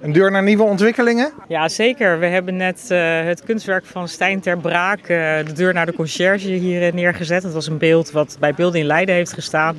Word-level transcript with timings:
Een 0.00 0.12
deur 0.12 0.30
naar 0.30 0.42
nieuwe 0.42 0.62
ontwikkelingen? 0.62 1.32
Ja, 1.48 1.68
zeker. 1.68 2.18
We 2.18 2.26
hebben 2.26 2.56
net 2.56 2.88
uh, 2.92 2.98
het 3.24 3.44
kunstwerk 3.44 3.84
van 3.86 4.08
Stijn 4.08 4.40
ter 4.40 4.58
Braak, 4.58 5.00
uh, 5.00 5.06
de 5.46 5.52
deur 5.54 5.74
naar 5.74 5.86
de 5.86 5.92
conciërge, 5.92 6.48
hier 6.48 6.94
neergezet. 6.94 7.42
Het 7.42 7.52
was 7.52 7.66
een 7.66 7.78
beeld 7.78 8.10
wat 8.10 8.36
bij 8.40 8.54
Beelden 8.54 8.80
in 8.80 8.86
Leiden 8.86 9.14
heeft 9.14 9.32
gestaan. 9.32 9.76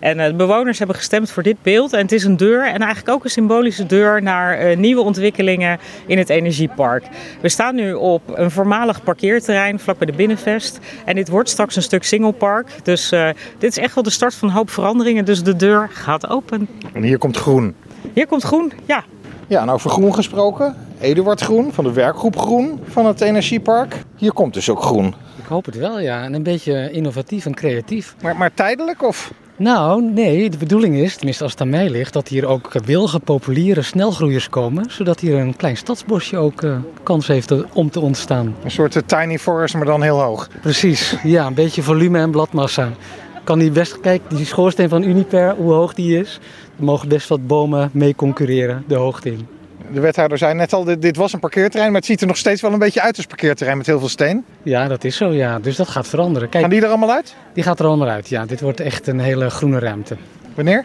En 0.00 0.16
de 0.16 0.34
bewoners 0.34 0.78
hebben 0.78 0.96
gestemd 0.96 1.30
voor 1.30 1.42
dit 1.42 1.62
beeld. 1.62 1.92
En 1.92 2.00
het 2.00 2.12
is 2.12 2.24
een 2.24 2.36
deur 2.36 2.66
en 2.66 2.78
eigenlijk 2.78 3.08
ook 3.08 3.24
een 3.24 3.30
symbolische 3.30 3.86
deur 3.86 4.22
naar 4.22 4.76
nieuwe 4.76 5.02
ontwikkelingen 5.02 5.78
in 6.06 6.18
het 6.18 6.28
energiepark. 6.28 7.04
We 7.40 7.48
staan 7.48 7.74
nu 7.74 7.92
op 7.92 8.22
een 8.34 8.50
voormalig 8.50 9.02
parkeerterrein 9.02 9.78
vlak 9.78 9.98
bij 9.98 10.06
de 10.06 10.12
Binnenvest. 10.12 10.78
En 11.04 11.14
dit 11.14 11.28
wordt 11.28 11.48
straks 11.48 11.76
een 11.76 11.82
stuk 11.82 12.04
singlepark. 12.04 12.68
Dus 12.82 13.08
dit 13.58 13.70
is 13.70 13.78
echt 13.78 13.94
wel 13.94 14.04
de 14.04 14.10
start 14.10 14.34
van 14.34 14.48
een 14.48 14.54
hoop 14.54 14.70
veranderingen. 14.70 15.24
Dus 15.24 15.42
de 15.42 15.56
deur 15.56 15.88
gaat 15.92 16.28
open. 16.28 16.68
En 16.92 17.02
hier 17.02 17.18
komt 17.18 17.36
groen. 17.36 17.74
Hier 18.14 18.26
komt 18.26 18.42
groen, 18.42 18.72
ja. 18.86 19.04
Ja, 19.48 19.62
en 19.62 19.70
over 19.70 19.90
groen 19.90 20.14
gesproken. 20.14 20.74
Eduard 21.00 21.40
Groen 21.40 21.72
van 21.72 21.84
de 21.84 21.92
werkgroep 21.92 22.38
Groen 22.38 22.80
van 22.88 23.06
het 23.06 23.20
Energiepark. 23.20 24.02
Hier 24.16 24.32
komt 24.32 24.54
dus 24.54 24.70
ook 24.70 24.82
groen. 24.82 25.14
Ik 25.36 25.46
hoop 25.48 25.64
het 25.64 25.76
wel, 25.76 26.00
ja. 26.00 26.22
En 26.22 26.34
een 26.34 26.42
beetje 26.42 26.90
innovatief 26.90 27.46
en 27.46 27.54
creatief. 27.54 28.14
Maar, 28.22 28.36
maar 28.36 28.54
tijdelijk 28.54 29.02
of? 29.02 29.32
Nou, 29.56 30.02
nee. 30.02 30.50
De 30.50 30.56
bedoeling 30.56 30.96
is, 30.96 31.16
tenminste 31.16 31.42
als 31.42 31.52
het 31.52 31.60
aan 31.60 31.70
mij 31.70 31.90
ligt, 31.90 32.12
dat 32.12 32.28
hier 32.28 32.46
ook 32.46 32.72
wilge, 32.84 33.18
populiere 33.18 33.82
snelgroeiers 33.82 34.48
komen. 34.48 34.90
Zodat 34.90 35.20
hier 35.20 35.36
een 35.38 35.56
klein 35.56 35.76
stadsbosje 35.76 36.36
ook 36.36 36.62
uh, 36.62 36.76
kans 37.02 37.26
heeft 37.26 37.72
om 37.72 37.90
te 37.90 38.00
ontstaan. 38.00 38.54
Een 38.64 38.70
soort 38.70 39.02
tiny 39.06 39.38
forest, 39.38 39.74
maar 39.74 39.84
dan 39.84 40.02
heel 40.02 40.20
hoog. 40.20 40.48
Precies, 40.60 41.16
ja. 41.22 41.46
Een 41.46 41.54
beetje 41.54 41.82
volume 41.82 42.18
en 42.18 42.30
bladmassa. 42.30 42.90
Kan 43.48 43.58
die 43.58 43.70
best, 43.70 44.00
kijk, 44.00 44.22
die 44.28 44.44
schoorsteen 44.44 44.88
van 44.88 45.02
Uniper, 45.02 45.54
hoe 45.54 45.72
hoog 45.72 45.94
die 45.94 46.20
is. 46.20 46.40
Er 46.78 46.84
mogen 46.84 47.08
best 47.08 47.28
wat 47.28 47.46
bomen 47.46 47.90
mee 47.92 48.14
concurreren, 48.14 48.84
de 48.88 48.94
hoogte 48.94 49.30
in. 49.30 49.46
De 49.92 50.00
wethouder 50.00 50.38
zei 50.38 50.54
net 50.54 50.72
al, 50.72 50.84
dit, 50.84 51.02
dit, 51.02 51.16
was 51.16 51.32
een 51.32 51.40
parkeerterrein, 51.40 51.90
maar 51.90 52.00
het 52.00 52.10
ziet 52.10 52.20
er 52.20 52.26
nog 52.26 52.36
steeds 52.36 52.62
wel 52.62 52.72
een 52.72 52.78
beetje 52.78 53.00
uit 53.00 53.16
als 53.16 53.26
parkeerterrein 53.26 53.76
met 53.76 53.86
heel 53.86 53.98
veel 53.98 54.08
steen. 54.08 54.44
Ja, 54.62 54.88
dat 54.88 55.04
is 55.04 55.16
zo, 55.16 55.32
ja. 55.32 55.58
Dus 55.58 55.76
dat 55.76 55.88
gaat 55.88 56.06
veranderen. 56.08 56.48
Kijk, 56.48 56.62
Gaan 56.62 56.72
die 56.72 56.82
er 56.82 56.88
allemaal 56.88 57.10
uit? 57.10 57.34
Die 57.54 57.62
gaat 57.62 57.78
er 57.78 57.86
allemaal 57.86 58.08
uit, 58.08 58.28
ja. 58.28 58.46
Dit 58.46 58.60
wordt 58.60 58.80
echt 58.80 59.06
een 59.06 59.20
hele 59.20 59.50
groene 59.50 59.78
ruimte. 59.78 60.16
Wanneer? 60.54 60.84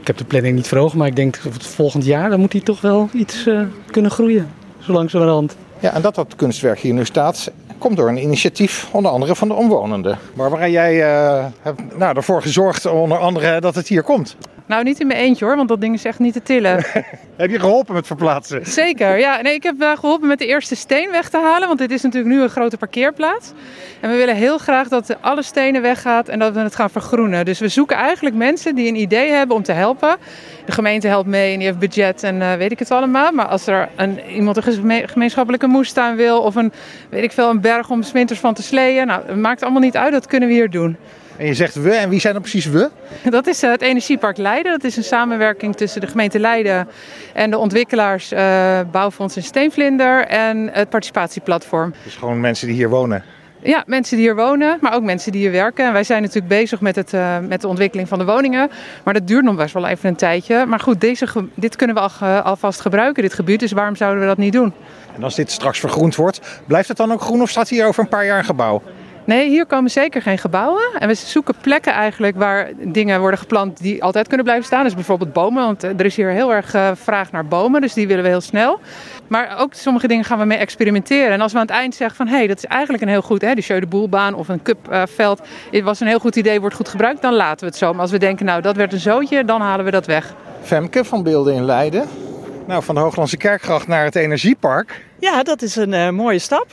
Ik 0.00 0.06
heb 0.06 0.16
de 0.16 0.24
planning 0.24 0.54
niet 0.54 0.72
ogen, 0.72 0.98
maar 0.98 1.08
ik 1.08 1.16
denk 1.16 1.40
volgend 1.58 2.04
jaar 2.04 2.30
dan 2.30 2.40
moet 2.40 2.52
hij 2.52 2.62
toch 2.62 2.80
wel 2.80 3.08
iets 3.12 3.46
uh, 3.46 3.60
kunnen 3.90 4.10
groeien. 4.10 4.48
Zo 4.78 4.92
langzamerhand. 4.92 5.56
Ja, 5.78 5.92
en 5.92 6.02
dat 6.02 6.14
dat 6.14 6.36
kunstwerk 6.36 6.78
hier 6.78 6.94
nu 6.94 7.04
staat, 7.04 7.52
komt 7.78 7.96
door 7.96 8.08
een 8.08 8.22
initiatief 8.22 8.88
onder 8.92 9.10
andere 9.10 9.34
van 9.34 9.48
de 9.48 9.54
omwonenden. 9.54 10.18
Barbara, 10.34 10.68
jij 10.68 10.94
uh, 10.94 11.44
hebt 11.62 11.98
nou, 11.98 12.16
ervoor 12.16 12.42
gezorgd 12.42 12.86
onder 12.86 13.18
andere 13.18 13.60
dat 13.60 13.74
het 13.74 13.88
hier 13.88 14.02
komt. 14.02 14.36
Nou, 14.66 14.84
niet 14.84 15.00
in 15.00 15.06
mijn 15.06 15.20
eentje 15.20 15.44
hoor, 15.44 15.56
want 15.56 15.68
dat 15.68 15.80
ding 15.80 15.94
is 15.94 16.04
echt 16.04 16.18
niet 16.18 16.32
te 16.32 16.42
tillen. 16.42 16.84
heb 17.36 17.50
je 17.50 17.58
geholpen 17.58 17.94
met 17.94 18.06
verplaatsen? 18.06 18.66
Zeker, 18.66 19.18
ja. 19.18 19.40
Nee, 19.42 19.54
ik 19.54 19.62
heb 19.62 19.76
geholpen 19.98 20.28
met 20.28 20.38
de 20.38 20.46
eerste 20.46 20.76
steen 20.76 21.10
weg 21.10 21.28
te 21.28 21.38
halen, 21.38 21.66
want 21.66 21.78
dit 21.78 21.90
is 21.90 22.02
natuurlijk 22.02 22.34
nu 22.34 22.42
een 22.42 22.48
grote 22.48 22.76
parkeerplaats. 22.76 23.52
En 24.00 24.10
we 24.10 24.16
willen 24.16 24.36
heel 24.36 24.58
graag 24.58 24.88
dat 24.88 25.16
alle 25.20 25.42
stenen 25.42 25.82
weggaat 25.82 26.28
en 26.28 26.38
dat 26.38 26.54
we 26.54 26.60
het 26.60 26.74
gaan 26.74 26.90
vergroenen. 26.90 27.44
Dus 27.44 27.58
we 27.58 27.68
zoeken 27.68 27.96
eigenlijk 27.96 28.36
mensen 28.36 28.74
die 28.74 28.88
een 28.88 29.00
idee 29.00 29.30
hebben 29.30 29.56
om 29.56 29.62
te 29.62 29.72
helpen. 29.72 30.16
De 30.64 30.72
gemeente 30.72 31.08
helpt 31.08 31.28
mee 31.28 31.52
en 31.52 31.58
die 31.58 31.66
heeft 31.66 31.78
budget 31.78 32.22
en 32.22 32.36
uh, 32.36 32.54
weet 32.54 32.72
ik 32.72 32.78
het 32.78 32.90
allemaal. 32.90 33.32
Maar 33.32 33.46
als 33.46 33.66
er 33.66 33.88
een, 33.96 34.20
iemand 34.30 34.56
een 34.56 35.08
gemeenschappelijke 35.08 35.66
moestuin 35.66 36.16
wil 36.16 36.40
of 36.40 36.54
een, 36.54 36.72
weet 37.10 37.22
ik 37.22 37.32
veel, 37.32 37.50
een 37.50 37.60
berg 37.60 37.90
om 37.90 38.02
winters 38.12 38.40
van 38.40 38.54
te 38.54 38.62
sleeën. 38.62 39.06
Nou, 39.06 39.22
het 39.26 39.36
maakt 39.36 39.62
allemaal 39.62 39.80
niet 39.80 39.96
uit, 39.96 40.12
dat 40.12 40.26
kunnen 40.26 40.48
we 40.48 40.54
hier 40.54 40.70
doen. 40.70 40.96
En 41.36 41.46
je 41.46 41.54
zegt 41.54 41.74
we, 41.74 41.90
en 41.90 42.08
wie 42.08 42.20
zijn 42.20 42.32
dan 42.32 42.42
precies 42.42 42.66
we? 42.66 42.90
Dat 43.30 43.46
is 43.46 43.62
eh, 43.62 43.70
het 43.70 43.82
Energiepark 43.82 44.36
Leiden. 44.36 44.72
Dat 44.72 44.84
is 44.84 44.96
een 44.96 45.04
samenwerking 45.04 45.76
tussen 45.76 46.00
de 46.00 46.06
gemeente 46.06 46.38
Leiden 46.38 46.88
en 47.32 47.50
de 47.50 47.58
ontwikkelaars 47.58 48.32
uh, 48.32 48.80
Bouwfonds 48.90 49.36
en 49.36 49.42
Steenvlinder 49.42 50.26
en 50.26 50.68
het 50.72 50.88
participatieplatform. 50.88 51.94
Dus 52.04 52.14
gewoon 52.14 52.40
mensen 52.40 52.66
die 52.66 52.76
hier 52.76 52.88
wonen? 52.88 53.24
Ja, 53.62 53.82
mensen 53.86 54.16
die 54.16 54.26
hier 54.26 54.36
wonen, 54.36 54.78
maar 54.80 54.94
ook 54.94 55.02
mensen 55.02 55.32
die 55.32 55.40
hier 55.40 55.50
werken. 55.50 55.86
En 55.86 55.92
wij 55.92 56.04
zijn 56.04 56.22
natuurlijk 56.22 56.48
bezig 56.48 56.80
met, 56.80 56.96
het, 56.96 57.12
uh, 57.12 57.38
met 57.38 57.60
de 57.60 57.68
ontwikkeling 57.68 58.08
van 58.08 58.18
de 58.18 58.24
woningen. 58.24 58.70
Maar 59.04 59.14
dat 59.14 59.26
duurt 59.26 59.44
nog 59.44 59.56
best 59.56 59.74
wel 59.74 59.86
even 59.86 60.08
een 60.08 60.16
tijdje. 60.16 60.66
Maar 60.66 60.80
goed, 60.80 61.00
deze, 61.00 61.26
dit 61.54 61.76
kunnen 61.76 61.96
we 61.96 62.02
al, 62.02 62.28
alvast 62.28 62.80
gebruiken, 62.80 63.22
dit 63.22 63.34
gebied. 63.34 63.60
Dus 63.60 63.72
waarom 63.72 63.96
zouden 63.96 64.20
we 64.20 64.26
dat 64.26 64.36
niet 64.36 64.52
doen? 64.52 64.72
En 65.16 65.22
als 65.22 65.34
dit 65.34 65.50
straks 65.50 65.80
vergroend 65.80 66.14
wordt, 66.14 66.40
blijft 66.66 66.88
het 66.88 66.96
dan 66.96 67.12
ook 67.12 67.20
groen 67.20 67.42
of 67.42 67.50
staat 67.50 67.68
hier 67.68 67.86
over 67.86 68.02
een 68.02 68.08
paar 68.08 68.26
jaar 68.26 68.38
een 68.38 68.44
gebouw? 68.44 68.82
Nee, 69.26 69.48
hier 69.48 69.66
komen 69.66 69.90
zeker 69.90 70.22
geen 70.22 70.38
gebouwen. 70.38 70.82
En 70.98 71.08
we 71.08 71.14
zoeken 71.14 71.54
plekken 71.60 71.92
eigenlijk 71.92 72.36
waar 72.36 72.70
dingen 72.78 73.20
worden 73.20 73.38
geplant 73.38 73.82
die 73.82 74.02
altijd 74.02 74.26
kunnen 74.26 74.44
blijven 74.44 74.66
staan. 74.66 74.84
Dus 74.84 74.94
bijvoorbeeld 74.94 75.32
bomen, 75.32 75.64
want 75.64 75.82
er 75.82 76.04
is 76.04 76.16
hier 76.16 76.30
heel 76.30 76.54
erg 76.54 76.74
uh, 76.74 76.90
vraag 76.94 77.32
naar 77.32 77.46
bomen. 77.46 77.80
Dus 77.80 77.92
die 77.92 78.06
willen 78.06 78.22
we 78.22 78.28
heel 78.28 78.40
snel. 78.40 78.80
Maar 79.26 79.58
ook 79.58 79.74
sommige 79.74 80.06
dingen 80.06 80.24
gaan 80.24 80.38
we 80.38 80.44
mee 80.44 80.58
experimenteren. 80.58 81.32
En 81.32 81.40
als 81.40 81.52
we 81.52 81.58
aan 81.58 81.66
het 81.66 81.74
eind 81.74 81.94
zeggen 81.94 82.16
van 82.16 82.26
hé, 82.26 82.36
hey, 82.36 82.46
dat 82.46 82.56
is 82.56 82.64
eigenlijk 82.64 83.02
een 83.02 83.08
heel 83.08 83.22
goed, 83.22 83.42
hè, 83.42 83.54
de 83.54 83.60
Jeu 83.60 83.80
de 83.80 83.86
Boelbaan 83.86 84.34
of 84.34 84.48
een 84.48 84.62
cupveld. 84.62 85.40
het 85.70 85.82
was 85.82 86.00
een 86.00 86.06
heel 86.06 86.18
goed 86.18 86.36
idee, 86.36 86.60
wordt 86.60 86.76
goed 86.76 86.88
gebruikt, 86.88 87.22
dan 87.22 87.34
laten 87.34 87.60
we 87.60 87.66
het 87.66 87.76
zo. 87.76 87.92
Maar 87.92 88.00
als 88.00 88.10
we 88.10 88.18
denken 88.18 88.46
nou 88.46 88.62
dat 88.62 88.76
werd 88.76 88.92
een 88.92 89.00
zootje, 89.00 89.44
dan 89.44 89.60
halen 89.60 89.84
we 89.84 89.90
dat 89.90 90.06
weg. 90.06 90.34
Femke 90.62 91.04
van 91.04 91.22
Beelden 91.22 91.54
in 91.54 91.64
Leiden. 91.64 92.08
Nou, 92.66 92.82
van 92.82 92.94
de 92.94 93.00
Hooglandse 93.00 93.36
Kerkgracht 93.36 93.86
naar 93.86 94.04
het 94.04 94.16
Energiepark. 94.16 95.04
Ja, 95.18 95.42
dat 95.42 95.62
is 95.62 95.76
een 95.76 95.92
uh, 95.92 96.10
mooie 96.10 96.38
stap. 96.38 96.66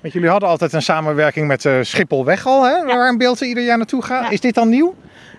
Want 0.00 0.12
jullie 0.12 0.28
hadden 0.28 0.48
altijd 0.48 0.72
een 0.72 0.82
samenwerking 0.82 1.46
met 1.46 1.64
uh, 1.64 1.78
Schipholweg 1.82 2.46
al, 2.46 2.64
hè? 2.64 2.84
waar 2.84 3.08
een 3.08 3.18
beeld 3.18 3.40
ieder 3.40 3.64
jaar 3.64 3.76
naartoe 3.76 4.02
gaat. 4.02 4.32
Is 4.32 4.40
dit 4.40 4.54
dan 4.54 4.68
nieuw? 4.68 4.94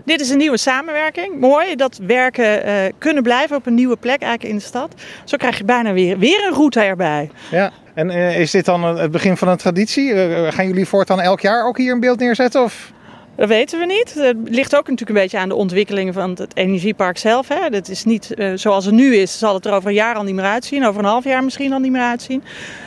Dit 0.06 0.22
is 0.22 0.30
een 0.30 0.38
nieuwe 0.38 0.58
samenwerking. 0.58 1.40
Mooi 1.40 1.76
dat 1.76 2.00
werken 2.08 2.68
uh, 2.68 2.74
kunnen 2.98 3.24
blijven 3.24 3.56
op 3.56 3.66
een 3.66 3.74
nieuwe 3.74 3.96
plek 3.96 4.22
eigenlijk 4.22 4.54
in 4.54 4.58
de 4.60 4.66
stad. 4.66 4.94
Zo 5.24 5.38
krijg 5.38 5.58
je 5.58 5.64
bijna 5.64 5.94
weer, 5.94 6.18
weer 6.18 6.48
een 6.48 6.54
route 6.54 6.80
erbij. 6.80 7.30
Ja, 7.52 7.72
en 7.94 8.10
uh, 8.10 8.40
is 8.40 8.52
dit 8.52 8.66
dan 8.66 8.84
het 8.84 9.12
begin 9.12 9.38
van 9.38 9.48
een 9.48 9.58
traditie? 9.58 10.14
gaan 10.52 10.68
jullie 10.68 10.88
voortaan 10.88 11.22
elk 11.22 11.40
jaar 11.40 11.66
ook 11.66 11.78
hier 11.78 11.94
een 11.94 12.00
beeld 12.00 12.20
neerzetten? 12.20 12.64
Of? 12.64 12.92
Dat 13.36 13.48
weten 13.48 13.80
we 13.80 13.86
niet. 13.86 14.14
Het 14.14 14.38
ligt 14.44 14.76
ook 14.76 14.88
natuurlijk 14.88 15.10
een 15.10 15.24
beetje 15.24 15.38
aan 15.38 15.50
de 15.50 15.56
ontwikkeling 15.56 16.14
van 16.14 16.30
het 16.30 16.56
energiepark 16.56 17.18
zelf. 17.18 17.48
Hè. 17.48 17.70
Dat 17.70 17.90
is 17.90 18.04
niet 18.04 18.32
uh, 18.36 18.52
zoals 18.56 18.86
het 18.86 18.94
nu 18.94 19.16
is, 19.16 19.38
zal 19.38 19.54
het 19.54 19.66
er 19.66 19.74
over 19.74 19.90
een 19.90 19.96
jaar 19.96 20.16
al 20.16 20.24
niet 20.24 20.36
meer 20.36 20.46
uitzien. 20.46 20.86
Over 20.86 21.00
een 21.00 21.10
half 21.10 21.24
jaar 21.24 21.44
misschien 21.44 21.74
al 21.74 21.80
niet 21.80 21.92
meer 21.92 22.02
uitzien. 22.02 22.44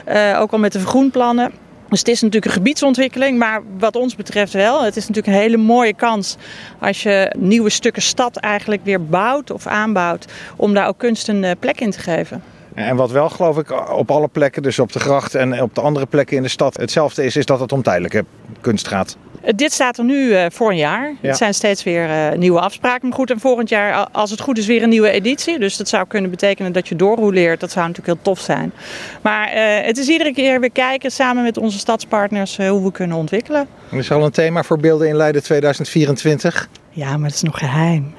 Uh, 0.09 0.41
ook 0.41 0.53
al 0.53 0.59
met 0.59 0.73
de 0.73 0.79
vergroenplannen. 0.79 1.53
Dus 1.89 1.99
het 1.99 2.09
is 2.09 2.21
natuurlijk 2.21 2.45
een 2.45 2.59
gebiedsontwikkeling, 2.59 3.39
maar 3.39 3.62
wat 3.78 3.97
ons 3.97 4.17
betreft 4.17 4.53
wel. 4.53 4.84
Het 4.84 4.97
is 4.97 5.09
natuurlijk 5.09 5.37
een 5.37 5.43
hele 5.43 5.56
mooie 5.56 5.95
kans 5.95 6.37
als 6.78 7.03
je 7.03 7.34
nieuwe 7.39 7.71
stukken 7.71 8.03
stad 8.03 8.37
eigenlijk 8.37 8.84
weer 8.84 9.05
bouwt 9.05 9.50
of 9.50 9.67
aanbouwt. 9.67 10.33
Om 10.56 10.75
daar 10.75 10.89
ook 10.89 10.99
kunst 10.99 11.28
een 11.28 11.45
eh, 11.45 11.50
plek 11.59 11.81
in 11.81 11.91
te 11.91 11.99
geven. 11.99 12.43
En 12.75 12.97
wat 12.97 13.11
wel 13.11 13.28
geloof 13.28 13.59
ik 13.59 13.91
op 13.91 14.11
alle 14.11 14.28
plekken, 14.28 14.62
dus 14.62 14.78
op 14.78 14.93
de 14.93 15.00
gracht 15.00 15.34
en 15.34 15.62
op 15.62 15.75
de 15.75 15.81
andere 15.81 16.06
plekken 16.06 16.37
in 16.37 16.43
de 16.43 16.49
stad 16.49 16.77
hetzelfde 16.77 17.25
is, 17.25 17.37
is 17.37 17.47
dat 17.47 17.61
het 17.61 17.72
om 17.72 17.83
tijdelijke 17.83 18.25
kunst 18.61 18.89
gaat. 18.89 19.16
Dit 19.55 19.72
staat 19.72 19.99
er 19.99 20.05
nu 20.05 20.28
uh, 20.28 20.47
voor 20.49 20.71
een 20.71 20.77
jaar. 20.77 21.12
Ja. 21.21 21.28
Het 21.28 21.37
zijn 21.37 21.55
steeds 21.55 21.82
weer 21.82 22.09
uh, 22.09 22.38
nieuwe 22.38 22.60
afspraken. 22.60 23.09
Maar 23.09 23.16
goed, 23.16 23.31
en 23.31 23.41
volgend 23.41 23.69
jaar, 23.69 24.09
als 24.12 24.31
het 24.31 24.41
goed 24.41 24.59
is, 24.59 24.66
weer 24.66 24.82
een 24.82 24.88
nieuwe 24.88 25.10
editie. 25.10 25.59
Dus 25.59 25.77
dat 25.77 25.88
zou 25.88 26.06
kunnen 26.06 26.31
betekenen 26.31 26.72
dat 26.72 26.88
je 26.88 26.97
doorrouleert. 26.97 27.60
Dat 27.60 27.71
zou 27.71 27.87
natuurlijk 27.87 28.15
heel 28.15 28.25
tof 28.34 28.41
zijn. 28.41 28.72
Maar 29.21 29.50
het 29.84 29.99
is 29.99 30.09
iedere 30.09 30.33
keer 30.33 30.60
weer 30.60 30.72
kijken 30.72 31.10
samen 31.10 31.43
met 31.43 31.56
onze 31.56 31.78
stadspartners 31.78 32.56
hoe 32.56 32.84
we 32.84 32.93
kunnen 32.93 33.16
ontwikkelen. 33.16 33.66
Er 33.91 33.99
is 33.99 34.10
al 34.10 34.25
een 34.25 34.31
thema 34.31 34.62
voor 34.62 34.78
Beelden 34.78 35.09
in 35.09 35.16
Leiden 35.16 35.43
2024. 35.43 36.69
Ja, 36.91 37.16
maar 37.16 37.28
dat 37.28 37.37
is 37.37 37.43
nog 37.43 37.59
geheim. 37.59 38.15